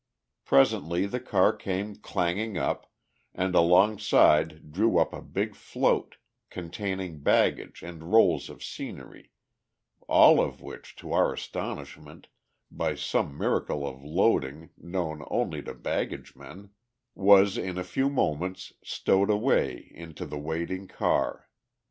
Presently 0.45 1.05
the 1.05 1.19
car 1.19 1.53
came 1.55 1.93
clanging 1.95 2.57
up, 2.57 2.91
and 3.35 3.53
alongside 3.53 4.71
drew 4.71 4.97
up 4.97 5.13
a 5.13 5.21
big 5.21 5.53
float, 5.53 6.15
containing 6.49 7.19
baggage 7.21 7.83
and 7.83 8.11
rolls 8.11 8.49
of 8.49 8.63
scenery 8.63 9.29
all 10.07 10.41
of 10.41 10.59
which, 10.59 10.95
to 10.95 11.13
our 11.13 11.31
astonishment, 11.33 12.29
by 12.71 12.95
some 12.95 13.37
miracle 13.37 13.87
of 13.87 14.03
loading 14.03 14.71
known 14.75 15.23
only 15.29 15.61
to 15.61 15.75
baggagemen, 15.75 16.71
was 17.13 17.55
in 17.55 17.77
a 17.77 17.83
few 17.83 18.09
moments 18.09 18.73
stowed 18.83 19.29
away 19.29 19.91
into 19.93 20.25
the 20.25 20.39
waiting 20.39 20.87
car. 20.87 21.47